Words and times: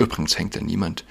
Übrigens 0.00 0.38
hängt 0.38 0.56
da 0.56 0.60
niemand 0.62 1.04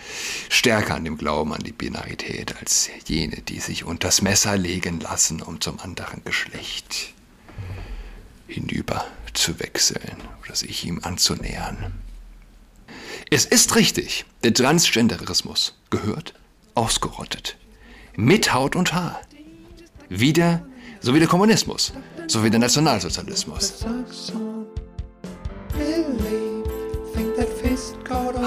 stärker 0.50 0.96
an 0.96 1.04
dem 1.04 1.16
Glauben 1.16 1.54
an 1.54 1.62
die 1.62 1.72
Binarität 1.72 2.56
als 2.60 2.90
jene, 3.06 3.38
die 3.44 3.60
sich 3.60 3.84
unters 3.84 4.24
Messer 4.24 4.58
legen 4.58 5.00
lassen, 5.00 5.44
um 5.44 5.62
zum 5.62 5.80
anderen 5.80 6.24
Geschlecht 6.24 7.14
hinüber 8.48 9.06
zu 9.36 9.60
wechseln 9.60 10.18
oder 10.44 10.56
sich 10.56 10.86
ihm 10.86 11.02
anzunähern. 11.04 11.94
Es 13.30 13.46
ist 13.46 13.76
richtig, 13.76 14.26
der 14.44 14.56
Transgenderismus 14.56 15.76
gehört 15.92 16.34
ausgerottet. 16.74 17.58
Mit 18.16 18.56
Haut 18.56 18.76
und 18.76 18.94
Haar. 18.94 19.22
Wieder, 20.10 20.66
so 21.00 21.14
wie 21.14 21.20
der 21.20 21.28
Kommunismus, 21.28 21.94
so 22.26 22.44
wie 22.44 22.50
der 22.50 22.60
Nationalsozialismus. 22.60 23.86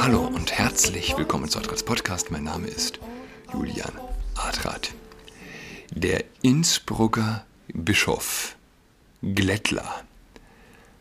Hallo 0.04 0.26
und 0.26 0.50
herzlich 0.50 1.16
willkommen 1.16 1.48
zu 1.48 1.60
Adrats 1.60 1.84
Podcast. 1.84 2.32
Mein 2.32 2.42
Name 2.42 2.66
ist 2.66 2.98
Julian 3.52 3.92
Adrat. 4.34 4.92
Der 5.94 6.24
Innsbrucker 6.42 7.46
Bischof 7.68 8.56
Glättler 9.22 10.02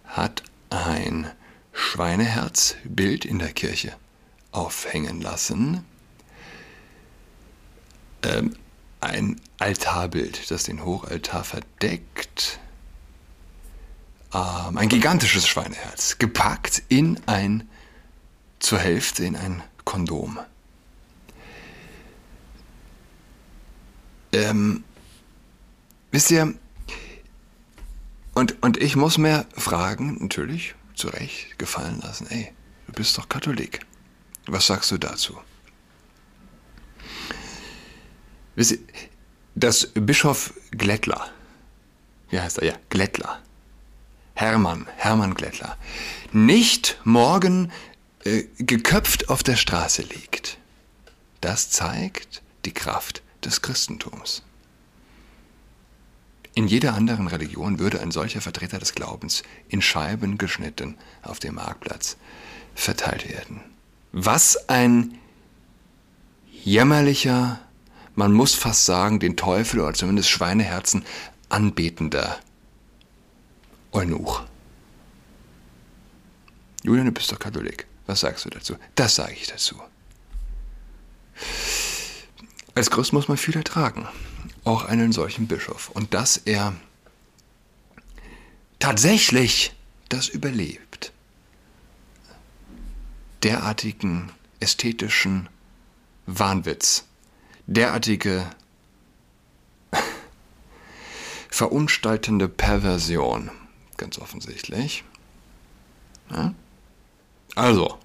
hat 0.05 0.44
ein 0.70 1.31
Schweineherzbild 1.73 3.25
in 3.25 3.39
der 3.39 3.53
Kirche 3.53 3.95
aufhängen 4.52 5.20
lassen. 5.20 5.83
Ähm, 8.22 8.55
ein 8.99 9.41
Altarbild, 9.58 10.52
das 10.52 10.66
den 10.66 10.86
Hochaltar 10.86 11.44
verdeckt. 11.44 12.59
Ähm, 14.31 14.77
ein 14.77 14.89
gigantisches 14.89 15.47
Schweineherz, 15.47 16.20
gepackt 16.20 16.83
in 16.88 17.20
ein 17.25 17.67
zur 18.61 18.79
Hälfte 18.79 19.25
in 19.25 19.35
ein 19.35 19.63
Kondom. 19.83 20.39
Ähm, 24.31 24.83
wisst 26.11 26.31
ihr, 26.31 26.53
und, 28.33 28.63
und 28.63 28.77
ich 28.77 28.95
muss 28.95 29.17
mir 29.17 29.45
fragen, 29.53 30.17
natürlich, 30.21 30.75
zu 30.95 31.09
Recht 31.09 31.59
gefallen 31.59 31.99
lassen, 32.02 32.27
ey, 32.30 32.53
du 32.88 32.94
bist 32.94 33.17
doch 33.17 33.27
Katholik. 33.27 33.81
Was 34.47 34.67
sagst 34.67 34.91
du 34.91 34.97
dazu? 34.97 35.38
Wisst 38.55 38.71
ihr, 38.71 38.80
dass 39.55 39.88
Bischof 39.93 40.53
Glättler, 40.71 41.30
wie 42.30 42.39
heißt 42.39 42.59
er? 42.59 42.67
Ja, 42.67 42.73
Glättler, 42.89 43.41
Hermann, 44.33 44.88
Hermann 44.95 45.33
Glättler, 45.33 45.77
nicht 46.31 46.99
morgen 47.03 47.71
äh, 48.23 48.44
geköpft 48.58 49.30
auf 49.30 49.44
der 49.44 49.55
Straße 49.55 50.03
liegt. 50.03 50.58
Das 51.41 51.69
zeigt 51.69 52.41
die 52.66 52.73
Kraft 52.73 53.23
des 53.44 53.61
Christentums. 53.61 54.44
In 56.53 56.67
jeder 56.67 56.94
anderen 56.94 57.27
Religion 57.27 57.80
würde 57.80 58.02
ein 58.02 58.11
solcher 58.11 58.42
Vertreter 58.42 58.77
des 58.77 58.94
Glaubens 58.94 59.44
in 59.69 59.81
Scheiben 59.81 60.38
geschnitten 60.38 60.97
auf 61.22 61.39
dem 61.39 61.55
Marktplatz 61.55 62.17
verteilt 62.75 63.30
werden. 63.30 63.61
Was 64.11 64.69
ein 64.69 65.17
jämmerlicher, 66.52 67.61
man 68.16 68.33
muss 68.33 68.53
fast 68.53 68.86
sagen, 68.86 69.19
den 69.19 69.38
Teufel 69.38 69.80
oder 69.80 69.94
zumindest 69.94 70.30
Schweineherzen 70.30 71.05
anbetender 71.49 72.38
Eunuch. 73.94 74.44
Julian, 76.83 77.05
du 77.05 77.11
bist 77.11 77.31
doch 77.31 77.39
Katholik. 77.39 77.88
Was 78.07 78.21
sagst 78.21 78.45
du 78.45 78.49
dazu? 78.49 78.75
Das 78.95 79.16
sage 79.16 79.33
ich 79.33 79.47
dazu. 79.47 79.81
Als 82.75 82.89
Christ 82.89 83.13
muss 83.13 83.27
man 83.27 83.38
viel 83.38 83.55
ertragen, 83.55 84.08
auch 84.63 84.85
einen 84.85 85.11
solchen 85.11 85.47
Bischof. 85.47 85.89
Und 85.89 86.13
dass 86.13 86.38
er 86.38 86.73
tatsächlich 88.80 89.73
das 90.09 90.27
überlebt, 90.27 91.11
derartigen 93.43 94.31
ästhetischen 94.59 95.49
Wahnwitz, 96.26 97.05
derartige 97.65 98.49
verunstaltende 101.49 102.47
Perversion, 102.47 103.52
ganz 103.97 104.17
offensichtlich. 104.17 105.03
Ja? 106.30 106.53
Also, 107.56 107.98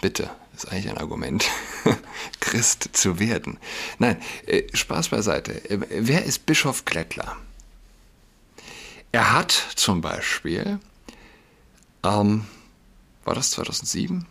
bitte, 0.00 0.30
ist 0.54 0.70
eigentlich 0.70 0.88
ein 0.88 0.98
Argument, 0.98 1.44
Christ 2.40 2.90
zu 2.92 3.18
werden. 3.18 3.58
Nein, 3.98 4.20
äh, 4.46 4.64
Spaß 4.72 5.08
beiseite. 5.08 5.52
Äh, 5.70 5.80
wer 5.90 6.24
ist 6.24 6.46
Bischof 6.46 6.84
Klettler? 6.84 7.36
Er 9.12 9.32
hat 9.32 9.52
zum 9.76 10.00
Beispiel, 10.00 10.80
ähm, 12.02 12.46
war 13.24 13.34
das 13.34 13.52
2007? 13.52 14.26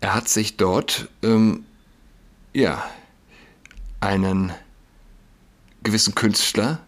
Er 0.00 0.14
hat 0.14 0.28
sich 0.28 0.56
dort, 0.56 1.08
ähm, 1.22 1.64
ja, 2.52 2.88
einen 4.00 4.52
gewissen 5.82 6.14
Künstler 6.14 6.80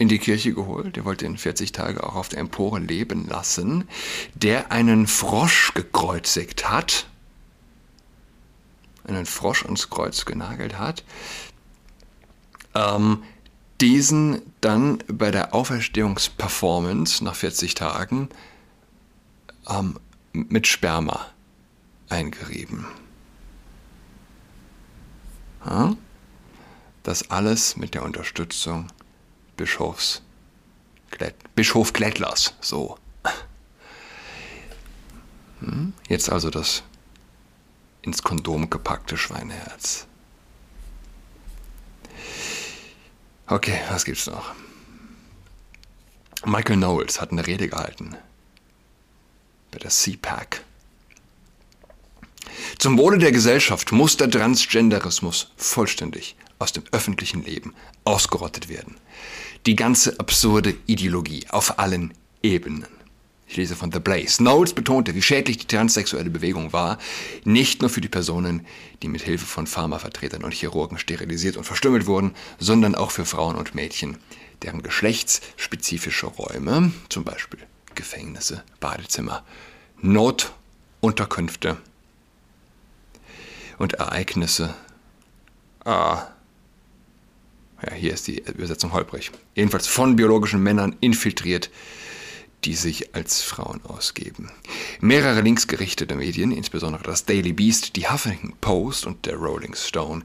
in 0.00 0.08
die 0.08 0.18
Kirche 0.18 0.54
geholt. 0.54 0.96
Der 0.96 1.04
wollte 1.04 1.26
ihn 1.26 1.36
40 1.36 1.72
Tage 1.72 2.02
auch 2.02 2.14
auf 2.14 2.30
der 2.30 2.38
Empore 2.38 2.78
leben 2.78 3.28
lassen, 3.28 3.86
der 4.34 4.72
einen 4.72 5.06
Frosch 5.06 5.74
gekreuzigt 5.74 6.70
hat, 6.70 7.06
einen 9.04 9.26
Frosch 9.26 9.62
ans 9.66 9.90
Kreuz 9.90 10.24
genagelt 10.24 10.78
hat, 10.78 11.04
ähm, 12.74 13.22
diesen 13.82 14.40
dann 14.62 15.04
bei 15.06 15.30
der 15.30 15.54
Auferstehungsperformance 15.54 17.22
nach 17.22 17.34
40 17.34 17.74
Tagen 17.74 18.30
ähm, 19.68 20.00
mit 20.32 20.66
Sperma 20.66 21.26
eingerieben. 22.08 22.86
Ja? 25.66 25.94
Das 27.02 27.30
alles 27.30 27.76
mit 27.76 27.92
der 27.92 28.02
Unterstützung 28.02 28.86
Bischofs, 29.60 30.22
Bischof 31.54 31.92
Klettlers, 31.92 32.54
so. 32.62 32.96
Hm? 35.60 35.92
Jetzt 36.08 36.32
also 36.32 36.48
das 36.48 36.82
ins 38.00 38.22
Kondom 38.22 38.70
gepackte 38.70 39.18
Schweineherz. 39.18 40.06
Okay, 43.48 43.78
was 43.90 44.06
gibt's 44.06 44.26
noch? 44.26 44.54
Michael 46.46 46.76
Knowles 46.76 47.20
hat 47.20 47.30
eine 47.30 47.46
Rede 47.46 47.68
gehalten 47.68 48.16
bei 49.72 49.78
der 49.78 49.90
CPAC. 49.90 50.64
Zum 52.80 52.98
Wohle 52.98 53.18
der 53.18 53.30
Gesellschaft 53.30 53.92
muss 53.92 54.16
der 54.16 54.30
Transgenderismus 54.30 55.52
vollständig 55.56 56.34
aus 56.58 56.72
dem 56.72 56.82
öffentlichen 56.90 57.44
Leben 57.44 57.74
ausgerottet 58.04 58.68
werden 58.68 58.96
die 59.66 59.76
ganze 59.76 60.18
absurde 60.18 60.74
Ideologie 60.86 61.46
auf 61.50 61.78
allen 61.78 62.14
Ebenen. 62.42 62.86
Ich 63.46 63.56
lese 63.56 63.74
von 63.74 63.90
The 63.90 63.98
Blaze. 63.98 64.38
Knowles 64.38 64.72
betonte, 64.72 65.14
wie 65.14 65.22
schädlich 65.22 65.58
die 65.58 65.66
transsexuelle 65.66 66.30
Bewegung 66.30 66.72
war, 66.72 66.98
nicht 67.44 67.80
nur 67.80 67.90
für 67.90 68.00
die 68.00 68.08
Personen, 68.08 68.64
die 69.02 69.08
mit 69.08 69.22
Hilfe 69.22 69.44
von 69.44 69.66
Pharmavertretern 69.66 70.44
und 70.44 70.54
Chirurgen 70.54 70.98
sterilisiert 70.98 71.56
und 71.56 71.64
verstümmelt 71.64 72.06
wurden, 72.06 72.34
sondern 72.58 72.94
auch 72.94 73.10
für 73.10 73.24
Frauen 73.24 73.56
und 73.56 73.74
Mädchen, 73.74 74.18
deren 74.62 74.82
geschlechtsspezifische 74.82 76.26
Räume, 76.26 76.92
zum 77.08 77.24
Beispiel 77.24 77.60
Gefängnisse, 77.96 78.62
Badezimmer, 78.78 79.44
Notunterkünfte 80.00 81.76
und 83.80 83.94
Ereignisse, 83.94 84.74
ah, 85.86 86.26
ja, 87.82 87.94
hier 87.94 88.12
ist 88.12 88.26
die 88.26 88.40
Übersetzung 88.42 88.92
holprig, 88.92 89.32
jedenfalls 89.54 89.86
von 89.86 90.16
biologischen 90.16 90.62
Männern 90.62 90.96
infiltriert, 91.00 91.70
die 92.64 92.74
sich 92.74 93.14
als 93.14 93.40
Frauen 93.40 93.80
ausgeben. 93.84 94.50
Mehrere 95.00 95.40
linksgerichtete 95.40 96.14
Medien, 96.14 96.52
insbesondere 96.52 97.04
das 97.04 97.24
Daily 97.24 97.54
Beast, 97.54 97.96
die 97.96 98.06
Huffington 98.06 98.52
Post 98.60 99.06
und 99.06 99.24
der 99.24 99.36
Rolling 99.36 99.74
Stone, 99.74 100.24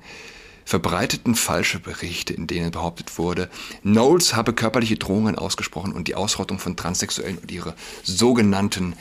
verbreiteten 0.65 1.33
falsche 1.33 1.79
Berichte, 1.79 2.33
in 2.33 2.47
denen 2.47 2.71
behauptet 2.71 3.17
wurde, 3.17 3.49
Knowles 3.83 4.35
habe 4.35 4.51
körperliche 4.51 4.97
Drohungen 4.97 5.37
ausgesprochen 5.37 5.93
und 5.93 6.09
die 6.09 6.15
Ausrottung 6.15 6.59
von 6.59 6.75
Transsexuellen 6.75 7.37
und 7.37 7.49
ihre 7.49 7.73
sogenannten 8.03 8.97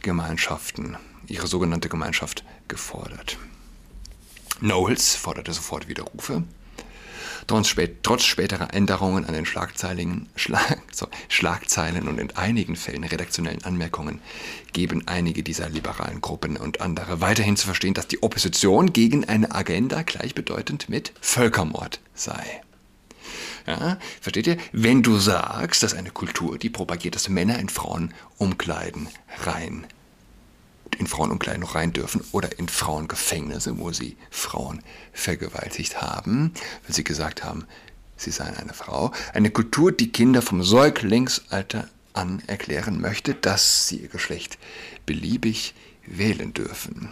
Gemeinschaften, 0.00 0.96
ihre 1.26 1.46
sogenannte 1.46 1.90
Gemeinschaft 1.90 2.42
gefordert. 2.68 3.36
Knowles 4.60 5.14
forderte 5.14 5.52
sofort 5.52 5.88
Widerrufe 5.88 6.44
Trotz, 7.46 7.68
spät, 7.68 7.98
trotz 8.02 8.24
späterer 8.24 8.74
Änderungen 8.74 9.24
an 9.24 9.32
den 9.32 9.46
Schlagzeilen, 9.46 10.28
Schlag, 10.34 10.78
so, 10.92 11.06
Schlagzeilen 11.28 12.08
und 12.08 12.18
in 12.18 12.36
einigen 12.36 12.74
Fällen 12.74 13.04
redaktionellen 13.04 13.64
Anmerkungen 13.64 14.20
geben 14.72 15.04
einige 15.06 15.44
dieser 15.44 15.68
liberalen 15.68 16.20
Gruppen 16.20 16.56
und 16.56 16.80
andere 16.80 17.20
weiterhin 17.20 17.56
zu 17.56 17.66
verstehen, 17.66 17.94
dass 17.94 18.08
die 18.08 18.22
Opposition 18.22 18.92
gegen 18.92 19.28
eine 19.28 19.54
Agenda 19.54 20.02
gleichbedeutend 20.02 20.88
mit 20.88 21.12
Völkermord 21.20 22.00
sei. 22.14 22.62
Ja, 23.66 23.98
versteht 24.20 24.46
ihr? 24.48 24.56
Wenn 24.72 25.02
du 25.02 25.18
sagst, 25.18 25.82
dass 25.82 25.94
eine 25.94 26.10
Kultur, 26.10 26.58
die 26.58 26.70
propagiert, 26.70 27.14
dass 27.14 27.28
Männer 27.28 27.58
in 27.58 27.68
Frauenumkleiden 27.68 29.08
rein 29.44 29.86
in 30.98 31.06
Frauenumkleiden 31.06 31.60
noch 31.60 31.74
rein 31.74 31.92
dürfen 31.92 32.22
oder 32.32 32.58
in 32.58 32.68
Frauengefängnisse, 32.68 33.78
wo 33.78 33.92
sie 33.92 34.16
Frauen 34.30 34.82
vergewaltigt 35.12 36.00
haben, 36.00 36.52
weil 36.84 36.94
sie 36.94 37.04
gesagt 37.04 37.44
haben, 37.44 37.66
sie 38.16 38.30
seien 38.30 38.56
eine 38.56 38.72
Frau. 38.72 39.12
Eine 39.34 39.50
Kultur, 39.50 39.92
die 39.92 40.10
Kinder 40.10 40.42
vom 40.42 40.62
Säuglingsalter 40.62 41.88
an 42.14 42.42
erklären 42.46 43.00
möchte, 43.00 43.34
dass 43.34 43.88
sie 43.88 43.98
ihr 43.98 44.08
Geschlecht 44.08 44.58
beliebig 45.04 45.74
wählen 46.06 46.54
dürfen. 46.54 47.10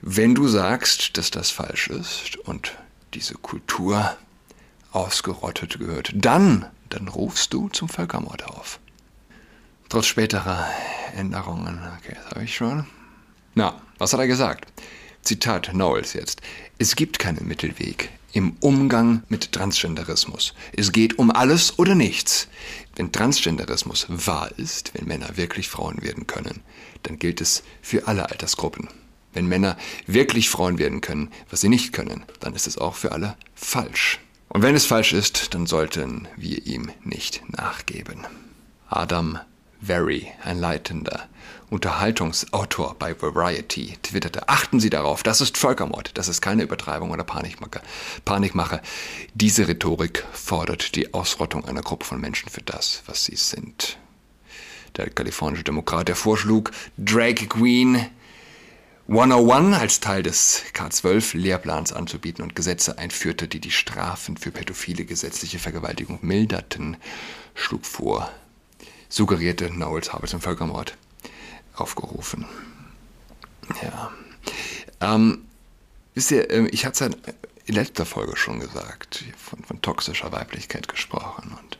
Wenn 0.00 0.34
du 0.34 0.48
sagst, 0.48 1.16
dass 1.16 1.30
das 1.30 1.50
falsch 1.50 1.88
ist 1.88 2.36
und 2.38 2.76
diese 3.12 3.34
Kultur 3.34 4.16
ausgerottet 4.92 5.78
gehört, 5.78 6.12
dann, 6.14 6.66
dann 6.88 7.08
rufst 7.08 7.52
du 7.52 7.68
zum 7.68 7.88
Völkermord 7.88 8.44
auf. 8.44 8.80
Trotz 9.88 10.06
späterer 10.06 10.68
Änderungen, 11.14 11.80
okay, 11.98 12.16
das 12.16 12.30
habe 12.32 12.44
ich 12.44 12.54
schon. 12.54 12.86
Na, 13.56 13.80
was 13.98 14.12
hat 14.12 14.18
er 14.20 14.26
gesagt? 14.26 14.66
Zitat 15.22 15.70
Knowles 15.70 16.12
jetzt. 16.14 16.42
Es 16.78 16.96
gibt 16.96 17.20
keinen 17.20 17.46
Mittelweg 17.46 18.10
im 18.32 18.56
Umgang 18.58 19.22
mit 19.28 19.52
Transgenderismus. 19.52 20.54
Es 20.76 20.90
geht 20.90 21.20
um 21.20 21.30
alles 21.30 21.78
oder 21.78 21.94
nichts. 21.94 22.48
Wenn 22.96 23.12
Transgenderismus 23.12 24.06
wahr 24.08 24.50
ist, 24.56 24.92
wenn 24.94 25.06
Männer 25.06 25.36
wirklich 25.36 25.68
Frauen 25.68 26.02
werden 26.02 26.26
können, 26.26 26.62
dann 27.04 27.20
gilt 27.20 27.40
es 27.40 27.62
für 27.80 28.08
alle 28.08 28.28
Altersgruppen. 28.28 28.88
Wenn 29.32 29.46
Männer 29.46 29.76
wirklich 30.08 30.50
Frauen 30.50 30.78
werden 30.78 31.00
können, 31.00 31.30
was 31.48 31.60
sie 31.60 31.68
nicht 31.68 31.92
können, 31.92 32.24
dann 32.40 32.54
ist 32.54 32.66
es 32.66 32.76
auch 32.76 32.96
für 32.96 33.12
alle 33.12 33.36
falsch. 33.54 34.18
Und 34.48 34.62
wenn 34.62 34.74
es 34.74 34.86
falsch 34.86 35.12
ist, 35.12 35.54
dann 35.54 35.66
sollten 35.66 36.26
wir 36.36 36.66
ihm 36.66 36.90
nicht 37.04 37.42
nachgeben. 37.56 38.26
Adam 38.88 39.38
Very, 39.80 40.26
ein 40.42 40.58
leitender 40.58 41.28
Unterhaltungsautor 41.74 42.94
bei 43.00 43.20
Variety, 43.20 43.98
twitterte, 44.00 44.48
achten 44.48 44.78
Sie 44.78 44.90
darauf, 44.90 45.24
das 45.24 45.40
ist 45.40 45.58
Völkermord, 45.58 46.16
das 46.16 46.28
ist 46.28 46.40
keine 46.40 46.62
Übertreibung 46.62 47.10
oder 47.10 47.24
Panikmache. 47.24 47.82
Panikmache. 48.24 48.80
Diese 49.34 49.66
Rhetorik 49.66 50.24
fordert 50.32 50.94
die 50.94 51.12
Ausrottung 51.14 51.64
einer 51.64 51.82
Gruppe 51.82 52.04
von 52.06 52.20
Menschen 52.20 52.48
für 52.48 52.62
das, 52.62 53.02
was 53.06 53.24
sie 53.24 53.34
sind. 53.34 53.98
Der 54.96 55.10
kalifornische 55.10 55.64
Demokrat, 55.64 56.06
der 56.06 56.14
vorschlug, 56.14 56.70
Drag 56.96 57.34
Queen 57.48 58.06
101 59.08 59.76
als 59.76 59.98
Teil 59.98 60.22
des 60.22 60.62
K12-Lehrplans 60.74 61.92
anzubieten 61.92 62.44
und 62.44 62.54
Gesetze 62.54 62.98
einführte, 62.98 63.48
die 63.48 63.58
die 63.58 63.72
Strafen 63.72 64.36
für 64.36 64.52
pädophile 64.52 65.04
gesetzliche 65.04 65.58
Vergewaltigung 65.58 66.20
milderten, 66.22 66.98
schlug 67.56 67.84
vor, 67.84 68.30
suggerierte 69.08 69.70
Knowles 69.70 70.12
habe 70.12 70.28
zum 70.28 70.40
Völkermord 70.40 70.96
aufgerufen. 71.74 72.46
Ja. 73.82 74.12
Ähm, 75.00 75.44
wisst 76.14 76.30
ihr, 76.30 76.50
ähm, 76.50 76.68
ich 76.70 76.86
hatte 76.86 77.04
es 77.04 77.34
in 77.66 77.74
letzter 77.74 78.04
Folge 78.04 78.36
schon 78.36 78.60
gesagt, 78.60 79.24
von, 79.36 79.62
von 79.64 79.80
toxischer 79.80 80.32
Weiblichkeit 80.32 80.88
gesprochen 80.88 81.56
und 81.60 81.78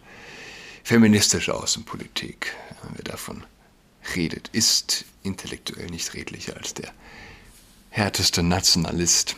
feministische 0.82 1.54
Außenpolitik, 1.54 2.54
wer 2.94 3.04
davon 3.04 3.44
redet, 4.14 4.48
ist 4.52 5.04
intellektuell 5.22 5.86
nicht 5.86 6.14
redlicher 6.14 6.56
als 6.56 6.74
der 6.74 6.92
härteste 7.90 8.42
Nationalist. 8.42 9.36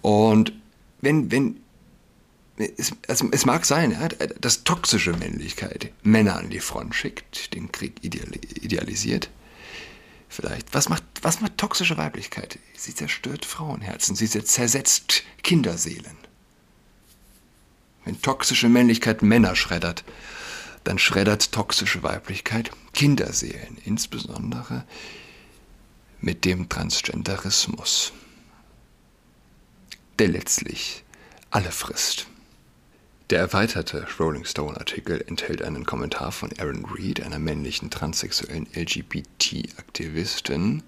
Und 0.00 0.52
wenn, 1.00 1.30
wenn 1.30 1.60
es, 2.56 2.92
also 3.08 3.28
es 3.32 3.46
mag 3.46 3.64
sein, 3.64 3.96
dass 4.40 4.64
toxische 4.64 5.12
Männlichkeit 5.12 5.92
Männer 6.02 6.36
an 6.36 6.50
die 6.50 6.60
Front 6.60 6.94
schickt, 6.94 7.54
den 7.54 7.72
Krieg 7.72 8.02
idealisiert. 8.02 9.30
Vielleicht. 10.30 10.72
Was 10.72 10.88
macht, 10.88 11.02
was 11.22 11.40
macht 11.40 11.58
toxische 11.58 11.96
Weiblichkeit? 11.96 12.60
Sie 12.76 12.94
zerstört 12.94 13.44
Frauenherzen, 13.44 14.14
sie 14.14 14.28
zersetzt 14.28 15.24
Kinderseelen. 15.42 16.16
Wenn 18.04 18.22
toxische 18.22 18.68
Männlichkeit 18.68 19.22
Männer 19.22 19.56
schreddert, 19.56 20.04
dann 20.84 21.00
schreddert 21.00 21.50
toxische 21.50 22.04
Weiblichkeit 22.04 22.70
Kinderseelen, 22.92 23.76
insbesondere 23.84 24.84
mit 26.20 26.44
dem 26.44 26.68
Transgenderismus, 26.68 28.12
der 30.20 30.28
letztlich 30.28 31.02
alle 31.50 31.72
frisst. 31.72 32.29
Der 33.30 33.38
erweiterte 33.38 34.06
Rolling 34.18 34.44
Stone-Artikel 34.44 35.24
enthält 35.24 35.62
einen 35.62 35.86
Kommentar 35.86 36.32
von 36.32 36.50
Aaron 36.58 36.84
Reed, 36.84 37.22
einer 37.22 37.38
männlichen 37.38 37.88
transsexuellen 37.88 38.66
LGBT-Aktivistin, 38.74 40.82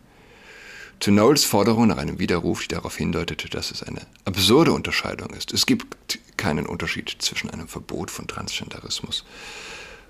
zu 0.99 1.13
Knowles 1.13 1.45
Forderung 1.45 1.87
nach 1.87 1.99
einem 1.99 2.19
Widerruf, 2.19 2.63
die 2.63 2.75
darauf 2.75 2.97
hindeutete, 2.97 3.49
dass 3.49 3.71
es 3.71 3.85
eine 3.85 4.05
absurde 4.25 4.73
Unterscheidung 4.73 5.31
ist. 5.31 5.53
Es 5.53 5.67
gibt 5.67 6.19
keinen 6.37 6.67
Unterschied 6.67 7.15
zwischen 7.21 7.49
einem 7.49 7.69
Verbot 7.69 8.11
von 8.11 8.27
Transgenderismus 8.27 9.25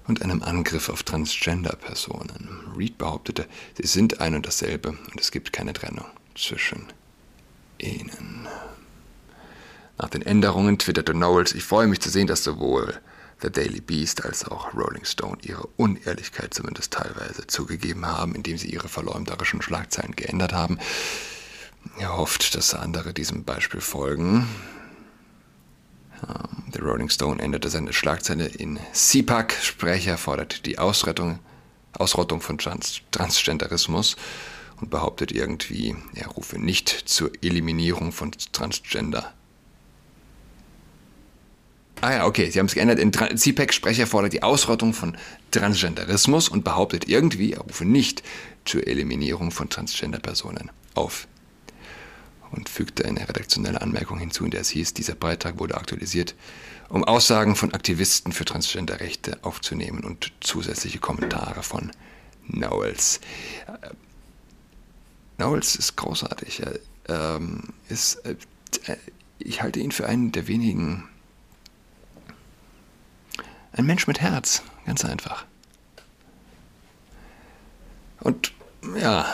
und 0.07 0.23
einem 0.23 0.43
Angriff 0.43 0.89
auf 0.89 1.03
Transgender-Personen. 1.03 2.49
Reed 2.75 2.97
behauptete, 2.97 3.47
sie 3.75 3.87
sind 3.87 4.21
ein 4.21 4.35
und 4.35 4.47
dasselbe 4.47 4.91
und 4.91 5.21
es 5.21 5.33
gibt 5.33 5.53
keine 5.53 5.75
Trennung 5.75 6.07
zwischen 6.35 6.87
ihnen. 7.79 8.49
Nach 10.03 10.11
den 10.11 10.23
Änderungen 10.23 10.81
twitterte 10.81 11.13
Knowles, 11.13 11.55
ich 11.55 11.63
freue 11.63 11.87
mich 11.87 12.01
zu 12.01 12.11
sehen, 12.11 12.27
dass 12.27 12.43
sowohl 12.43 13.01
The 13.41 13.53
Daily 13.53 13.81
Beast 13.81 14.25
als 14.25 14.45
auch 14.45 14.75
Rolling 14.75 15.05
Stone 15.05 15.39
ihre 15.43 15.69
Unehrlichkeit 15.77 16.53
zumindest 16.53 16.93
teilweise 16.93 17.47
zugegeben 17.47 18.05
haben, 18.05 18.35
indem 18.35 18.59
sie 18.59 18.67
ihre 18.67 18.89
verleumderischen 18.89 19.63
Schlagzeilen 19.63 20.17
geändert 20.17 20.53
haben. 20.53 20.81
Er 22.01 22.17
hofft, 22.17 22.57
dass 22.57 22.75
andere 22.75 23.15
diesem 23.15 23.45
Beispiel 23.45 23.81
folgen. 23.81 24.49
The 26.73 26.81
Rolling 26.81 27.09
Stone 27.09 27.41
änderte 27.41 27.71
seine 27.71 27.93
Schlagzeile 27.93 28.49
in 28.49 28.81
CPAC. 28.93 29.57
Sprecher 29.63 30.19
fordert 30.19 30.67
die 30.67 30.81
Ausrettung, 30.81 31.39
Ausrottung 31.93 32.41
von 32.41 32.59
Trans 32.59 33.03
Transgenderismus 33.13 34.17
und 34.81 34.91
behauptet 34.91 35.31
irgendwie, 35.31 35.95
er 36.15 36.27
rufe 36.27 36.59
nicht 36.59 36.89
zur 36.89 37.31
Eliminierung 37.41 38.11
von 38.11 38.33
Transgender 38.51 39.33
Ah 42.03 42.15
ja, 42.15 42.27
okay, 42.27 42.51
sie 42.51 42.59
haben 42.59 42.67
es 42.67 42.75
geändert. 42.75 42.99
In 42.99 43.13
CPAC-Sprecher 43.13 44.09
fordert 44.09 44.33
die 44.33 44.43
Ausrottung 44.43 44.93
von 44.93 45.17
Transgenderismus 45.53 46.49
und 46.49 46.65
behauptet 46.65 47.09
irgendwie, 47.09 47.53
er 47.53 47.61
rufe 47.61 47.85
nicht 47.85 48.25
zur 48.65 48.85
Eliminierung 48.89 49.53
von 49.53 49.69
Transgender-Personen 49.69 50.73
auf. 50.97 51.29
Und 52.51 52.69
fügte 52.69 53.05
eine 53.05 53.29
redaktionelle 53.29 53.81
Anmerkung 53.81 54.19
hinzu, 54.19 54.45
in 54.45 54.51
der 54.51 54.63
es 54.63 54.71
hieß, 54.71 54.95
dieser 54.95 55.15
Beitrag 55.15 55.61
wurde 55.61 55.77
aktualisiert, 55.77 56.35
um 56.89 57.05
Aussagen 57.05 57.55
von 57.55 57.73
Aktivisten 57.73 58.33
für 58.33 58.45
Transgender-Rechte 58.45 59.39
aufzunehmen 59.43 60.03
und 60.03 60.33
zusätzliche 60.41 60.99
Kommentare 60.99 61.63
von 61.63 61.93
Knowles. 62.51 63.21
Äh, 63.69 63.91
Knowles 65.37 65.77
ist 65.77 65.95
großartig. 65.95 66.63
Er, 67.07 67.37
ähm, 67.37 67.69
ist, 67.89 68.17
äh, 68.27 68.35
ich 69.39 69.63
halte 69.63 69.79
ihn 69.79 69.93
für 69.93 70.07
einen 70.07 70.33
der 70.33 70.49
wenigen 70.49 71.09
ein 73.73 73.87
Mensch 73.87 74.07
mit 74.07 74.21
Herz, 74.21 74.63
ganz 74.87 75.05
einfach. 75.05 75.45
Und 78.21 78.53
ja, 78.99 79.27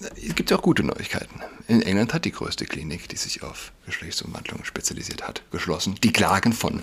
es 0.00 0.34
gibt 0.34 0.52
auch 0.52 0.62
gute 0.62 0.82
Neuigkeiten. 0.82 1.40
In 1.66 1.82
England 1.82 2.14
hat 2.14 2.24
die 2.24 2.32
größte 2.32 2.66
Klinik, 2.66 3.08
die 3.08 3.16
sich 3.16 3.42
auf 3.42 3.72
Geschlechtsumwandlungen 3.86 4.64
spezialisiert 4.64 5.26
hat, 5.26 5.42
geschlossen. 5.50 5.96
Die 6.02 6.12
Klagen 6.12 6.52
von 6.52 6.82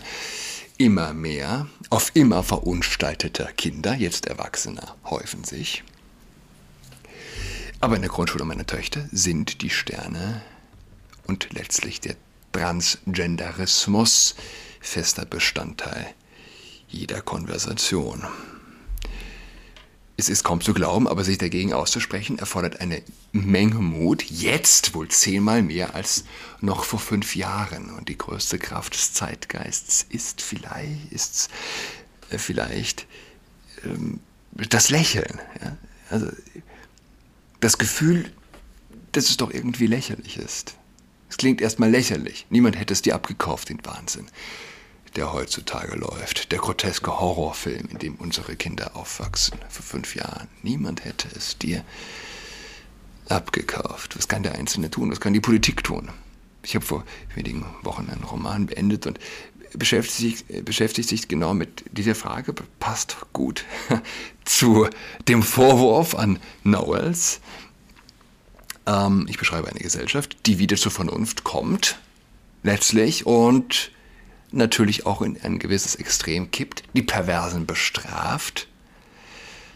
immer 0.77 1.13
mehr 1.13 1.67
auf 1.89 2.11
immer 2.13 2.43
verunstalteter 2.43 3.51
Kinder, 3.53 3.93
jetzt 3.93 4.25
Erwachsener, 4.25 4.95
häufen 5.05 5.43
sich. 5.43 5.83
Aber 7.79 7.95
in 7.95 8.01
der 8.01 8.11
Grundschule 8.11 8.45
meiner 8.45 8.65
Töchter 8.65 9.07
sind 9.11 9.61
die 9.61 9.69
Sterne 9.69 10.41
und 11.27 11.53
letztlich 11.53 12.01
der 12.01 12.15
Transgenderismus 12.51 14.35
fester 14.79 15.25
Bestandteil 15.25 16.13
jeder 16.87 17.21
Konversation. 17.21 18.23
es 20.17 20.29
ist 20.29 20.43
kaum 20.43 20.61
zu 20.61 20.73
glauben, 20.73 21.09
aber 21.09 21.25
sich 21.25 21.37
dagegen 21.37 21.73
auszusprechen, 21.73 22.39
erfordert 22.39 22.79
eine 22.79 23.01
Menge 23.33 23.75
Mut, 23.75 24.23
jetzt 24.23 24.93
wohl 24.93 25.09
zehnmal 25.09 25.61
mehr 25.61 25.93
als 25.93 26.23
noch 26.61 26.85
vor 26.85 26.99
fünf 26.99 27.35
Jahren. 27.35 27.89
Und 27.89 28.07
die 28.07 28.17
größte 28.17 28.57
Kraft 28.57 28.93
des 28.93 29.11
Zeitgeists 29.11 30.05
ist 30.09 30.41
vielleicht, 30.41 31.11
ist 31.11 31.49
äh, 32.29 32.37
vielleicht 32.37 33.07
ähm, 33.83 34.21
das 34.51 34.89
Lächeln. 34.89 35.41
Ja? 35.61 35.77
Also 36.09 36.27
das 37.59 37.77
Gefühl, 37.77 38.31
dass 39.11 39.29
es 39.29 39.37
doch 39.37 39.51
irgendwie 39.51 39.87
lächerlich 39.87 40.37
ist. 40.37 40.75
Es 41.29 41.35
klingt 41.35 41.59
erstmal 41.59 41.89
lächerlich. 41.89 42.45
Niemand 42.49 42.79
hätte 42.79 42.93
es 42.93 43.01
dir 43.01 43.15
abgekauft, 43.15 43.67
den 43.67 43.85
Wahnsinn 43.85 44.27
der 45.15 45.33
heutzutage 45.33 45.95
läuft. 45.95 46.51
Der 46.51 46.59
groteske 46.59 47.19
Horrorfilm, 47.19 47.87
in 47.91 47.99
dem 47.99 48.15
unsere 48.15 48.55
Kinder 48.55 48.95
aufwachsen, 48.95 49.57
vor 49.69 49.83
fünf 49.83 50.15
Jahren. 50.15 50.47
Niemand 50.61 51.05
hätte 51.05 51.27
es 51.35 51.57
dir 51.57 51.83
abgekauft. 53.27 54.17
Was 54.17 54.27
kann 54.27 54.43
der 54.43 54.55
Einzelne 54.55 54.89
tun? 54.91 55.11
Was 55.11 55.19
kann 55.19 55.33
die 55.33 55.39
Politik 55.39 55.83
tun? 55.83 56.09
Ich 56.63 56.75
habe 56.75 56.85
vor 56.85 57.03
wenigen 57.33 57.65
Wochen 57.83 58.09
einen 58.09 58.23
Roman 58.23 58.65
beendet 58.65 59.05
und 59.07 59.19
beschäftigt 59.73 60.45
sich, 60.47 60.63
beschäftigt 60.63 61.09
sich 61.09 61.27
genau 61.27 61.53
mit 61.53 61.83
dieser 61.91 62.15
Frage, 62.15 62.53
passt 62.79 63.17
gut 63.33 63.65
zu 64.45 64.87
dem 65.27 65.43
Vorwurf 65.43 66.15
an 66.15 66.39
Knowles. 66.63 67.39
Ähm, 68.85 69.27
ich 69.29 69.37
beschreibe 69.37 69.67
eine 69.69 69.79
Gesellschaft, 69.79 70.37
die 70.45 70.59
wieder 70.59 70.77
zur 70.77 70.91
Vernunft 70.91 71.43
kommt, 71.43 71.99
letztlich, 72.63 73.25
und 73.25 73.91
natürlich 74.51 75.05
auch 75.05 75.21
in 75.21 75.39
ein 75.41 75.59
gewisses 75.59 75.95
Extrem 75.95 76.51
kippt, 76.51 76.83
die 76.93 77.01
Perversen 77.01 77.65
bestraft. 77.65 78.67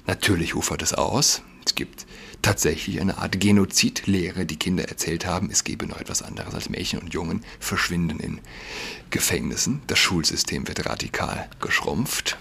Natürlich 0.08 0.56
ufert 0.56 0.82
es 0.82 0.94
aus. 0.94 1.42
Es 1.66 1.76
gibt 1.76 2.06
tatsächlich 2.42 3.00
eine 3.02 3.18
Art 3.18 3.40
Genozidlehre, 3.40 4.46
die 4.46 4.58
Kinder 4.58 4.86
erzählt 4.86 5.26
haben, 5.26 5.50
es 5.52 5.64
gebe 5.64 5.86
noch 5.86 6.00
etwas 6.00 6.22
anderes 6.22 6.56
als 6.56 6.70
Mädchen 6.70 7.00
und 7.00 7.14
Jungen 7.14 7.44
verschwinden 7.60 8.20
in 8.20 8.42
Gefängnissen. 9.10 9.82
Das 9.88 10.00
Schulsystem 10.00 10.68
wird 10.68 10.86
radikal 10.86 11.50
geschrumpft. 11.60 12.38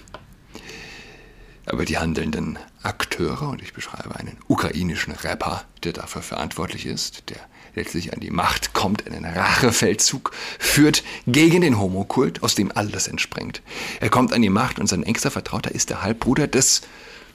Aber 1.67 1.85
die 1.85 1.99
handelnden 1.99 2.59
Akteure, 2.83 3.51
und 3.51 3.61
ich 3.61 3.75
beschreibe 3.75 4.17
einen 4.17 4.39
ukrainischen 4.47 5.13
Rapper, 5.13 5.65
der 5.83 5.93
dafür 5.93 6.23
verantwortlich 6.23 6.87
ist, 6.87 7.29
der 7.29 7.41
letztlich 7.75 8.13
an 8.13 8.21
die 8.21 8.31
Macht 8.31 8.73
kommt, 8.73 9.07
einen 9.07 9.25
Rachefeldzug 9.25 10.33
führt 10.59 11.05
gegen 11.27 11.61
den 11.61 11.79
Homokult, 11.79 12.43
aus 12.43 12.55
dem 12.55 12.71
alles 12.75 13.09
entspringt. 13.09 13.63
Er 14.01 14.11
kommt 14.11 14.33
an 14.33 14.43
die 14.43 14.51
Macht 14.51 14.79
und 14.79 14.87
sein 14.87 15.03
engster 15.03 15.31
Vertrauter 15.31 15.71
ist 15.73 15.91
der 15.91 16.03
Halbbruder 16.03 16.47
des 16.47 16.83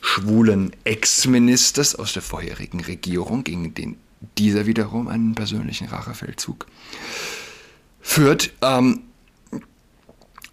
schwulen 0.02 0.76
Ex-Ministers 0.84 1.96
aus 1.96 2.14
der 2.14 2.22
vorherigen 2.22 2.82
Regierung, 2.82 3.44
gegen 3.44 3.74
den 3.74 3.98
dieser 4.38 4.66
wiederum 4.66 5.08
einen 5.08 5.36
persönlichen 5.36 5.88
Rachefeldzug 5.88 6.68
führt. 8.02 8.54
Ähm, 8.62 9.02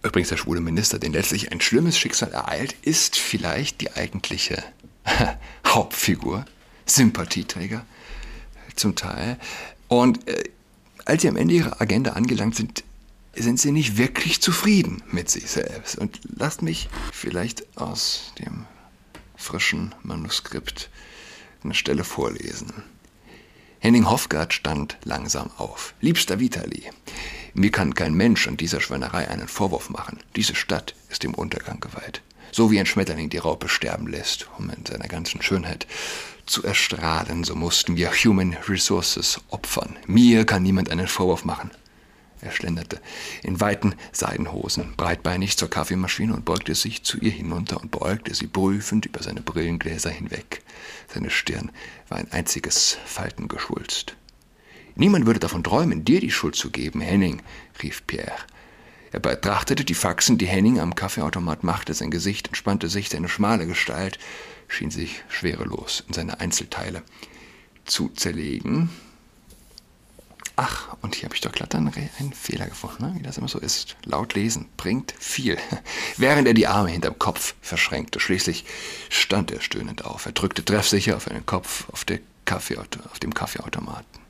übrigens 0.03 0.29
der 0.29 0.37
schwule 0.37 0.61
Minister, 0.61 0.99
den 0.99 1.13
letztlich 1.13 1.51
ein 1.51 1.61
schlimmes 1.61 1.97
Schicksal 1.97 2.31
ereilt, 2.31 2.75
ist 2.81 3.17
vielleicht 3.17 3.81
die 3.81 3.93
eigentliche 3.93 4.63
Hauptfigur, 5.67 6.45
Sympathieträger 6.85 7.85
zum 8.75 8.95
Teil. 8.95 9.37
Und 9.87 10.27
äh, 10.27 10.43
als 11.05 11.21
sie 11.21 11.29
am 11.29 11.35
Ende 11.35 11.53
ihrer 11.53 11.81
Agenda 11.81 12.11
angelangt 12.11 12.55
sind, 12.55 12.83
sind 13.35 13.59
sie 13.59 13.71
nicht 13.71 13.97
wirklich 13.97 14.41
zufrieden 14.41 15.03
mit 15.11 15.29
sich 15.29 15.49
selbst. 15.49 15.97
Und 15.97 16.19
lasst 16.35 16.61
mich 16.61 16.89
vielleicht 17.11 17.77
aus 17.77 18.33
dem 18.39 18.65
frischen 19.35 19.95
Manuskript 20.03 20.89
eine 21.63 21.73
Stelle 21.73 22.03
vorlesen. 22.03 22.71
Henning 23.79 24.09
Hofgard 24.09 24.53
stand 24.53 24.97
langsam 25.03 25.49
auf. 25.57 25.95
Liebster 26.01 26.39
Vitali, 26.39 26.83
mir 27.53 27.71
kann 27.71 27.95
kein 27.95 28.13
Mensch 28.13 28.47
an 28.47 28.57
dieser 28.57 28.79
Schweinerei 28.79 29.27
einen 29.27 29.47
Vorwurf 29.47 29.89
machen. 29.89 30.19
Diese 30.35 30.53
Stadt 30.53 30.93
ist 31.09 31.23
dem 31.23 31.33
Untergang 31.33 31.79
geweiht. 31.79 32.21
So 32.51 32.69
wie 32.69 32.79
ein 32.79 32.85
Schmetterling 32.85 33.29
die 33.29 33.37
Raupe 33.37 33.69
sterben 33.69 34.07
lässt, 34.07 34.47
um 34.57 34.69
in 34.69 34.85
seiner 34.85 35.07
ganzen 35.07 35.41
Schönheit 35.41 35.87
zu 36.45 36.63
erstrahlen, 36.63 37.43
so 37.43 37.55
mussten 37.55 37.95
wir 37.95 38.11
Human 38.11 38.57
Resources 38.67 39.39
opfern. 39.49 39.97
Mir 40.05 40.45
kann 40.45 40.63
niemand 40.63 40.89
einen 40.89 41.07
Vorwurf 41.07 41.45
machen. 41.45 41.71
Er 42.41 42.51
schlenderte 42.51 42.99
in 43.43 43.61
weiten 43.61 43.93
Seidenhosen, 44.11 44.95
breitbeinig 44.97 45.57
zur 45.57 45.69
Kaffeemaschine 45.69 46.33
und 46.33 46.43
beugte 46.43 46.73
sich 46.73 47.03
zu 47.03 47.19
ihr 47.19 47.31
hinunter 47.31 47.79
und 47.79 47.91
beugte 47.91 48.33
sie 48.33 48.47
prüfend 48.47 49.05
über 49.05 49.21
seine 49.21 49.41
Brillengläser 49.41 50.09
hinweg. 50.09 50.63
Seine 51.13 51.29
Stirn 51.29 51.71
war 52.09 52.17
ein 52.17 52.31
einziges 52.31 52.97
Faltengeschwulst. 53.05 54.15
Niemand 54.95 55.25
würde 55.27 55.39
davon 55.39 55.63
träumen, 55.63 56.03
dir 56.03 56.19
die 56.19 56.31
Schuld 56.31 56.55
zu 56.55 56.71
geben, 56.71 56.99
Henning, 56.99 57.41
rief 57.81 58.05
Pierre. 58.07 58.33
Er 59.11 59.19
betrachtete 59.19 59.83
die 59.83 59.93
Faxen, 59.93 60.37
die 60.37 60.47
Henning 60.47 60.79
am 60.79 60.95
Kaffeeautomat 60.95 61.63
machte. 61.63 61.93
Sein 61.93 62.11
Gesicht 62.11 62.47
entspannte 62.47 62.87
sich, 62.87 63.09
seine 63.09 63.27
schmale 63.27 63.67
Gestalt 63.67 64.19
schien 64.67 64.91
sich 64.91 65.23
schwerelos 65.27 66.03
in 66.07 66.13
seine 66.13 66.39
Einzelteile 66.39 67.03
zu 67.85 68.09
zerlegen. 68.09 68.89
Ach, 70.55 70.95
und 71.01 71.15
hier 71.15 71.25
habe 71.25 71.35
ich 71.35 71.41
doch 71.41 71.51
glatt 71.51 71.73
einen, 71.75 71.91
Fehler 72.33 72.67
gefunden, 72.67 73.03
ne? 73.03 73.15
wie 73.17 73.23
das 73.23 73.37
immer 73.37 73.47
so 73.47 73.59
ist. 73.59 73.97
Laut 74.05 74.33
lesen 74.35 74.69
bringt 74.77 75.13
viel. 75.17 75.57
Während 76.17 76.47
er 76.47 76.53
die 76.53 76.67
Arme 76.67 76.89
hinterm 76.89 77.17
Kopf 77.19 77.55
verschränkte, 77.61 78.19
schließlich 78.19 78.65
stand 79.09 79.51
er 79.51 79.61
stöhnend 79.61 80.05
auf. 80.05 80.25
Er 80.25 80.33
drückte 80.33 80.63
treffsicher 80.63 81.17
auf 81.17 81.27
einen 81.27 81.45
Kopf 81.45 81.89
auf, 81.91 82.05
Kaffee, 82.45 82.77
auf 82.77 83.19
dem 83.19 83.33
Kaffeeautomaten. 83.33 84.20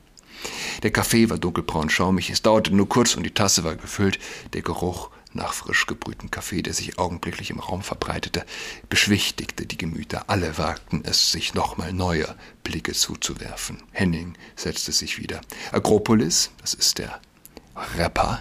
Der 0.82 0.90
Kaffee 0.90 1.30
war 1.30 1.38
dunkelbraun 1.38 1.90
schaumig, 1.90 2.30
es 2.30 2.42
dauerte 2.42 2.74
nur 2.74 2.88
kurz 2.88 3.14
und 3.14 3.22
die 3.22 3.34
Tasse 3.34 3.64
war 3.64 3.76
gefüllt. 3.76 4.18
Der 4.52 4.62
Geruch 4.62 5.10
nach 5.34 5.54
frisch 5.54 5.86
gebrühtem 5.86 6.30
Kaffee, 6.30 6.62
der 6.62 6.74
sich 6.74 6.98
augenblicklich 6.98 7.50
im 7.50 7.60
Raum 7.60 7.82
verbreitete, 7.82 8.44
beschwichtigte 8.88 9.66
die 9.66 9.78
Gemüter. 9.78 10.24
Alle 10.28 10.58
wagten 10.58 11.02
es, 11.04 11.32
sich 11.32 11.54
nochmal 11.54 11.92
neue 11.92 12.34
Blicke 12.64 12.92
zuzuwerfen. 12.92 13.82
Henning 13.92 14.34
setzte 14.56 14.92
sich 14.92 15.18
wieder. 15.18 15.40
Agropolis, 15.72 16.50
das 16.60 16.74
ist 16.74 16.98
der 16.98 17.20
Rapper, 17.96 18.40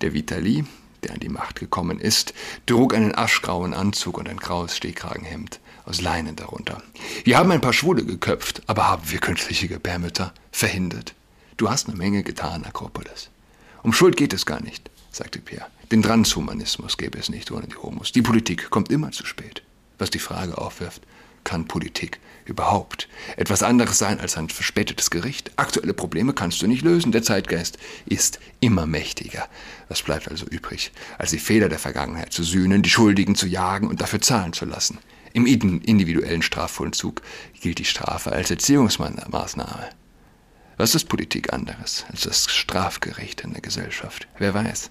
der 0.00 0.12
Vitali, 0.12 0.64
der 1.04 1.12
an 1.12 1.20
die 1.20 1.28
Macht 1.28 1.60
gekommen 1.60 2.00
ist, 2.00 2.34
trug 2.66 2.94
einen 2.94 3.14
aschgrauen 3.14 3.74
Anzug 3.74 4.18
und 4.18 4.28
ein 4.28 4.38
graues 4.38 4.76
Stehkragenhemd 4.76 5.60
aus 5.86 6.00
Leinen 6.00 6.36
darunter. 6.36 6.82
Wir 7.24 7.38
haben 7.38 7.50
ein 7.50 7.60
paar 7.60 7.72
Schwule 7.72 8.04
geköpft, 8.04 8.62
aber 8.66 8.88
haben 8.88 9.10
wir 9.10 9.18
künstliche 9.18 9.68
Gebärmütter 9.68 10.34
verhindert. 10.52 11.14
Du 11.56 11.70
hast 11.70 11.88
eine 11.88 11.96
Menge 11.96 12.22
getan, 12.22 12.64
Akropolis. 12.64 13.30
Um 13.82 13.92
Schuld 13.92 14.16
geht 14.16 14.34
es 14.34 14.44
gar 14.44 14.60
nicht, 14.60 14.90
sagte 15.10 15.38
Pierre. 15.38 15.68
Den 15.92 16.02
Transhumanismus 16.02 16.98
gäbe 16.98 17.18
es 17.18 17.28
nicht 17.28 17.52
ohne 17.52 17.68
die 17.68 17.76
Homos. 17.76 18.10
Die 18.10 18.22
Politik 18.22 18.70
kommt 18.70 18.90
immer 18.90 19.12
zu 19.12 19.24
spät. 19.24 19.62
Was 19.98 20.10
die 20.10 20.18
Frage 20.18 20.58
aufwirft, 20.58 21.02
kann 21.44 21.68
Politik 21.68 22.18
überhaupt 22.44 23.08
etwas 23.36 23.62
anderes 23.62 23.98
sein 23.98 24.18
als 24.18 24.36
ein 24.36 24.48
verspätetes 24.48 25.10
Gericht? 25.10 25.52
Aktuelle 25.54 25.94
Probleme 25.94 26.32
kannst 26.32 26.60
du 26.60 26.66
nicht 26.66 26.82
lösen. 26.82 27.12
Der 27.12 27.22
Zeitgeist 27.22 27.78
ist 28.04 28.40
immer 28.58 28.86
mächtiger. 28.86 29.48
Was 29.88 30.02
bleibt 30.02 30.28
also 30.28 30.44
übrig, 30.46 30.90
als 31.18 31.30
die 31.30 31.38
Fehler 31.38 31.68
der 31.68 31.78
Vergangenheit 31.78 32.32
zu 32.32 32.42
sühnen, 32.42 32.82
die 32.82 32.90
Schuldigen 32.90 33.36
zu 33.36 33.46
jagen 33.46 33.86
und 33.86 34.00
dafür 34.00 34.20
zahlen 34.20 34.52
zu 34.52 34.64
lassen? 34.64 34.98
Im 35.36 35.44
individuellen 35.44 36.40
Strafvollzug 36.40 37.20
gilt 37.60 37.78
die 37.78 37.84
Strafe 37.84 38.32
als 38.32 38.50
Erziehungsmaßnahme. 38.50 39.90
Was 40.78 40.94
ist 40.94 41.10
Politik 41.10 41.52
anderes 41.52 42.06
als 42.10 42.22
das 42.22 42.50
Strafgericht 42.50 43.42
in 43.42 43.52
der 43.52 43.60
Gesellschaft? 43.60 44.28
Wer 44.38 44.54
weiß? 44.54 44.90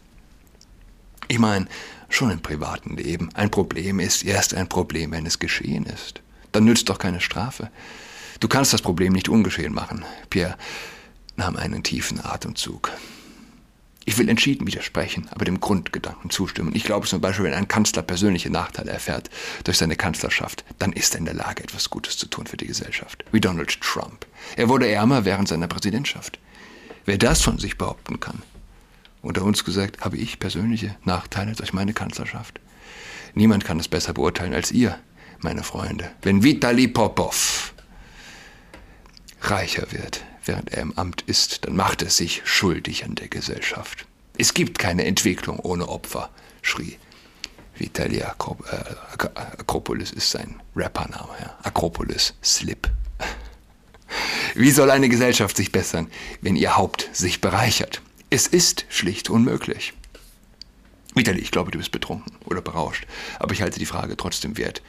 Ich 1.29 1.39
meine, 1.39 1.65
schon 2.09 2.29
im 2.29 2.41
privaten 2.41 2.95
Leben. 2.95 3.29
Ein 3.33 3.49
Problem 3.49 3.99
ist 3.99 4.23
erst 4.23 4.53
ein 4.53 4.69
Problem, 4.69 5.13
wenn 5.13 5.25
es 5.25 5.39
geschehen 5.39 5.87
ist. 5.87 6.21
Dann 6.51 6.65
nützt 6.65 6.89
doch 6.89 6.99
keine 6.99 7.21
Strafe. 7.21 7.71
Du 8.39 8.47
kannst 8.47 8.71
das 8.71 8.83
Problem 8.83 9.13
nicht 9.13 9.29
ungeschehen 9.29 9.73
machen. 9.73 10.05
Pierre 10.29 10.57
nahm 11.37 11.55
einen 11.55 11.81
tiefen 11.81 12.23
Atemzug. 12.23 12.91
Ich 14.07 14.19
will 14.19 14.29
entschieden 14.29 14.67
widersprechen, 14.67 15.27
aber 15.31 15.45
dem 15.45 15.59
Grundgedanken 15.59 16.29
zustimmen. 16.29 16.75
Ich 16.75 16.83
glaube 16.83 17.07
zum 17.07 17.21
Beispiel, 17.21 17.45
wenn 17.45 17.55
ein 17.55 17.67
Kanzler 17.67 18.03
persönliche 18.03 18.51
Nachteile 18.51 18.91
erfährt 18.91 19.31
durch 19.63 19.79
seine 19.79 19.95
Kanzlerschaft, 19.95 20.63
dann 20.77 20.93
ist 20.93 21.15
er 21.15 21.19
in 21.19 21.25
der 21.25 21.33
Lage, 21.33 21.63
etwas 21.63 21.89
Gutes 21.89 22.15
zu 22.17 22.27
tun 22.27 22.45
für 22.45 22.57
die 22.57 22.67
Gesellschaft. 22.67 23.25
Wie 23.31 23.41
Donald 23.41 23.81
Trump. 23.81 24.27
Er 24.55 24.69
wurde 24.69 24.87
ärmer 24.87 25.25
während 25.25 25.47
seiner 25.47 25.67
Präsidentschaft. 25.67 26.37
Wer 27.05 27.17
das 27.17 27.41
von 27.41 27.57
sich 27.57 27.79
behaupten 27.79 28.19
kann, 28.19 28.43
unter 29.23 29.43
uns 29.43 29.63
gesagt, 29.63 30.01
habe 30.05 30.17
ich 30.17 30.37
persönliche 30.37 30.95
Nachteile 31.03 31.53
durch 31.53 31.73
meine 31.73 31.93
Kanzlerschaft. 31.93 32.59
Niemand 33.33 33.65
kann 33.65 33.79
es 33.79 33.87
besser 33.87 34.13
beurteilen 34.13 34.53
als 34.53 34.71
ihr, 34.71 34.99
meine 35.39 35.63
Freunde. 35.63 36.11
Wenn 36.21 36.43
Vitali 36.43 36.87
Popov 36.87 37.73
reicher 39.41 39.91
wird, 39.91 40.23
während 40.45 40.71
er 40.71 40.81
im 40.81 40.97
Amt 40.97 41.23
ist, 41.23 41.65
dann 41.65 41.75
macht 41.75 42.01
er 42.01 42.09
sich 42.09 42.41
schuldig 42.45 43.03
an 43.03 43.15
der 43.15 43.27
Gesellschaft. 43.27 44.05
Es 44.37 44.53
gibt 44.53 44.79
keine 44.79 45.05
Entwicklung 45.05 45.59
ohne 45.59 45.87
Opfer, 45.87 46.29
schrie 46.61 46.97
Vitali 47.77 48.21
Akrop 48.21 48.65
äh, 48.71 49.25
Akropolis 49.35 50.11
ist 50.11 50.31
sein 50.31 50.61
Rappername. 50.75 51.35
Ja. 51.41 51.57
Akropolis, 51.63 52.33
Slip. 52.43 52.89
Wie 54.55 54.71
soll 54.71 54.91
eine 54.91 55.09
Gesellschaft 55.09 55.57
sich 55.57 55.71
bessern, 55.71 56.09
wenn 56.41 56.55
ihr 56.55 56.77
Haupt 56.77 57.09
sich 57.13 57.41
bereichert? 57.41 58.01
Es 58.29 58.47
ist 58.47 58.85
schlicht 58.89 59.29
unmöglich. 59.29 59.93
Vitali, 61.13 61.39
ich 61.39 61.51
glaube, 61.51 61.71
du 61.71 61.77
bist 61.77 61.91
betrunken 61.91 62.35
oder 62.45 62.61
berauscht, 62.61 63.05
aber 63.39 63.53
ich 63.53 63.61
halte 63.61 63.79
die 63.79 63.85
Frage 63.85 64.17
trotzdem 64.17 64.57
wert, 64.57 64.81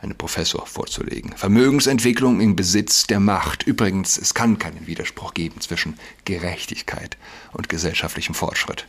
einen 0.00 0.16
Professor 0.16 0.66
vorzulegen. 0.66 1.36
Vermögensentwicklung 1.36 2.40
im 2.40 2.56
Besitz 2.56 3.06
der 3.06 3.20
Macht. 3.20 3.62
Übrigens, 3.64 4.18
es 4.18 4.34
kann 4.34 4.58
keinen 4.58 4.86
Widerspruch 4.86 5.34
geben 5.34 5.60
zwischen 5.60 5.98
Gerechtigkeit 6.24 7.16
und 7.52 7.68
gesellschaftlichem 7.68 8.34
Fortschritt. 8.34 8.86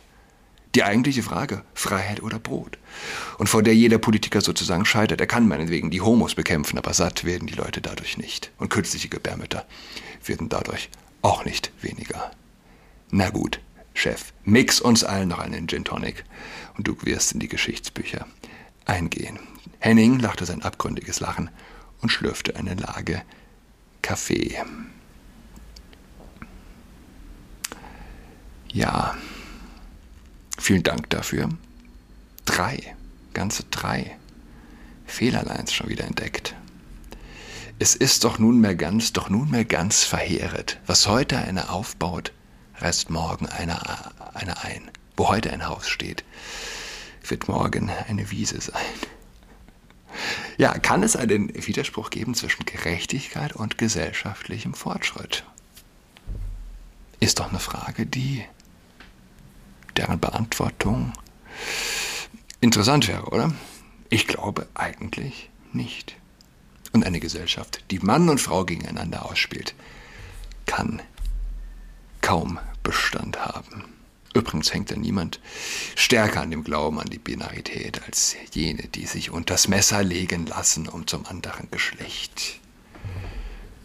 Die 0.74 0.84
eigentliche 0.84 1.22
Frage, 1.22 1.62
Freiheit 1.74 2.22
oder 2.22 2.38
Brot. 2.38 2.78
Und 3.38 3.48
vor 3.48 3.62
der 3.62 3.74
jeder 3.74 3.98
Politiker 3.98 4.42
sozusagen 4.42 4.84
scheitert. 4.84 5.20
Er 5.20 5.26
kann 5.26 5.48
meinetwegen 5.48 5.90
die 5.90 6.02
Homos 6.02 6.34
bekämpfen, 6.34 6.78
aber 6.78 6.92
satt 6.92 7.24
werden 7.24 7.48
die 7.48 7.54
Leute 7.54 7.80
dadurch 7.80 8.18
nicht. 8.18 8.50
Und 8.58 8.68
künstliche 8.68 9.08
Gebärmütter 9.08 9.66
werden 10.24 10.48
dadurch 10.48 10.90
auch 11.22 11.44
nicht 11.44 11.72
weniger. 11.80 12.30
Na 13.10 13.30
gut, 13.30 13.60
Chef, 13.94 14.32
mix 14.44 14.80
uns 14.80 15.02
allen 15.02 15.28
noch 15.28 15.38
einen 15.38 15.66
Gin 15.66 15.84
Tonic 15.84 16.24
und 16.76 16.86
du 16.86 16.96
wirst 17.02 17.32
in 17.32 17.40
die 17.40 17.48
Geschichtsbücher 17.48 18.26
eingehen. 18.84 19.38
Henning 19.80 20.18
lachte 20.18 20.44
sein 20.44 20.62
abgründiges 20.62 21.20
Lachen 21.20 21.50
und 22.00 22.10
schlürfte 22.10 22.56
eine 22.56 22.74
Lage 22.74 23.22
Kaffee. 24.02 24.56
Ja, 28.68 29.16
vielen 30.58 30.82
Dank 30.82 31.10
dafür. 31.10 31.48
Drei, 32.44 32.96
ganze 33.34 33.64
drei 33.64 34.16
Fehlerlines 35.06 35.72
schon 35.72 35.88
wieder 35.88 36.04
entdeckt. 36.04 36.54
Es 37.78 37.94
ist 37.94 38.24
doch 38.24 38.38
nunmehr 38.38 38.74
ganz, 38.74 39.12
doch 39.12 39.30
nunmehr 39.30 39.64
ganz 39.64 40.04
verheeret. 40.04 40.80
Was 40.86 41.06
heute 41.06 41.38
einer 41.38 41.72
aufbaut, 41.72 42.32
reißt 42.78 43.10
morgen 43.10 43.46
einer, 43.46 44.12
einer 44.34 44.64
ein. 44.64 44.90
Wo 45.16 45.28
heute 45.28 45.52
ein 45.52 45.66
Haus 45.66 45.88
steht, 45.88 46.24
wird 47.26 47.48
morgen 47.48 47.90
eine 48.08 48.30
Wiese 48.30 48.60
sein. 48.60 48.84
Ja, 50.58 50.76
kann 50.76 51.04
es 51.04 51.14
einen 51.14 51.54
Widerspruch 51.54 52.10
geben 52.10 52.34
zwischen 52.34 52.64
Gerechtigkeit 52.66 53.54
und 53.54 53.78
gesellschaftlichem 53.78 54.74
Fortschritt? 54.74 55.44
Ist 57.20 57.38
doch 57.38 57.50
eine 57.50 57.60
Frage, 57.60 58.06
die 58.06 58.44
deren 59.96 60.18
Beantwortung 60.18 61.12
interessant 62.60 63.06
wäre, 63.06 63.26
oder? 63.26 63.54
Ich 64.10 64.26
glaube 64.26 64.66
eigentlich 64.74 65.48
nicht. 65.72 66.16
Und 66.92 67.06
eine 67.06 67.20
Gesellschaft, 67.20 67.84
die 67.92 68.00
Mann 68.00 68.28
und 68.28 68.40
Frau 68.40 68.64
gegeneinander 68.64 69.26
ausspielt, 69.26 69.76
kann 70.66 71.00
kaum 72.20 72.58
Bestand 72.82 73.38
haben. 73.38 73.84
Übrigens 74.38 74.72
hängt 74.72 74.92
da 74.92 74.96
niemand 74.96 75.40
stärker 75.96 76.42
an 76.42 76.52
dem 76.52 76.62
Glauben 76.62 77.00
an 77.00 77.10
die 77.10 77.18
Binarität 77.18 78.00
als 78.06 78.36
jene, 78.52 78.84
die 78.84 79.04
sich 79.04 79.32
unters 79.32 79.66
Messer 79.66 80.04
legen 80.04 80.46
lassen, 80.46 80.88
um 80.88 81.08
zum 81.08 81.26
anderen 81.26 81.68
Geschlecht 81.72 82.60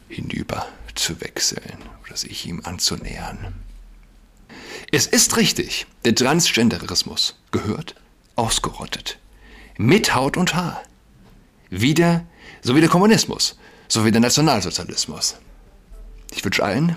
hinüber 0.09 0.67
zu 0.93 1.19
wechseln 1.21 1.79
oder 2.05 2.15
sich 2.15 2.45
ihm 2.45 2.61
anzunähern. 2.63 3.55
Es 4.91 5.07
ist 5.07 5.37
richtig, 5.37 5.87
der 6.05 6.13
Transgenderismus 6.13 7.35
gehört 7.49 7.95
ausgerottet. 8.35 9.17
Mit 9.77 10.13
Haut 10.13 10.37
und 10.37 10.53
Haar. 10.53 10.83
Wieder, 11.71 12.27
so 12.61 12.75
wie 12.75 12.79
der 12.79 12.89
Kommunismus, 12.89 13.57
so 13.87 14.05
wie 14.05 14.11
der 14.11 14.21
Nationalsozialismus. 14.21 15.35
Ich 16.31 16.45
wünsche 16.45 16.63
allen 16.63 16.95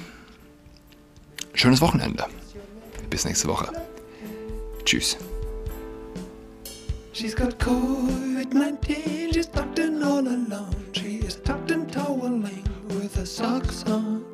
schönes 1.54 1.80
Wochenende. 1.80 2.26
Bis 3.10 3.24
nächste 3.24 3.48
Woche. 3.48 3.72
Tschüss. 4.84 5.16
She's 7.12 7.34
got 7.34 7.58
COVID-19, 7.58 9.32
she's 9.32 9.46
tucked 9.46 9.78
in 9.78 10.02
all 10.02 10.20
alone. 10.20 10.74
She 10.92 11.16
is 11.18 11.36
tucked 11.36 11.70
in 11.70 11.86
toweling 11.86 12.64
with 12.88 13.14
her 13.16 13.24
socks 13.24 13.84
on. 13.84 14.24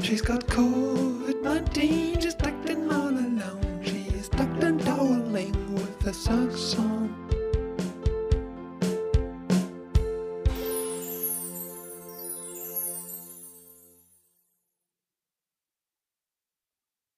She's 0.00 0.20
got 0.20 0.46
COVID-19, 0.46 2.20
she's 2.20 2.34
tucked 2.34 2.68
in 2.68 2.90
all 2.92 3.08
alone. 3.08 3.80
She 3.82 4.06
is 4.14 4.28
tucked 4.28 4.62
in 4.62 4.78
toweling 4.78 5.74
with 5.74 6.02
her 6.02 6.12
socks 6.12 6.78
on. 6.78 7.25